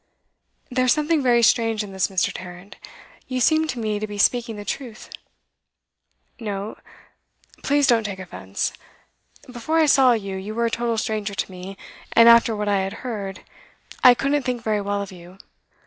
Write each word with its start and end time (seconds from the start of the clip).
'There's 0.71 0.91
something 0.91 1.21
very 1.21 1.43
strange 1.43 1.83
in 1.83 1.91
this, 1.93 2.07
Mr. 2.07 2.31
Tarrant. 2.33 2.75
You 3.27 3.39
seem 3.39 3.67
to 3.67 3.77
me 3.77 3.99
to 3.99 4.07
be 4.07 4.17
speaking 4.17 4.55
the 4.55 4.65
truth. 4.65 5.11
No, 6.39 6.79
please 7.61 7.85
don't 7.85 8.03
take 8.05 8.17
offence. 8.17 8.73
Before 9.51 9.77
I 9.77 9.85
saw 9.85 10.13
you, 10.13 10.37
you 10.37 10.55
were 10.55 10.65
a 10.65 10.71
total 10.71 10.97
stranger 10.97 11.35
to 11.35 11.51
me, 11.51 11.77
and 12.13 12.27
after 12.27 12.55
what 12.55 12.67
I 12.67 12.79
had 12.79 12.93
heard, 13.05 13.41
I 14.03 14.15
couldn't 14.15 14.41
think 14.41 14.63
very 14.63 14.81
well 14.81 15.03
of 15.03 15.11
you. 15.11 15.37